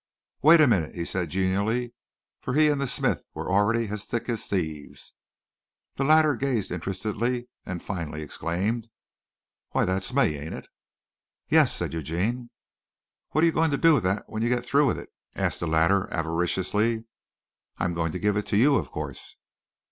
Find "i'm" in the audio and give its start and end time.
17.77-17.93